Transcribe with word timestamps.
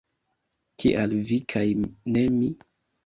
Kial 0.83 1.13
vi 1.33 1.39
kaj 1.55 1.63
ne 2.17 2.25
mi? 2.39 2.51